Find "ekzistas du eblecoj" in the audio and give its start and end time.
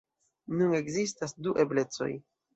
0.77-2.11